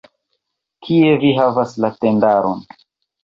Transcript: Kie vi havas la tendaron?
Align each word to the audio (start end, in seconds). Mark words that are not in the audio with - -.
Kie 0.87 1.11
vi 1.25 1.29
havas 1.41 1.75
la 1.85 1.91
tendaron? 2.05 2.65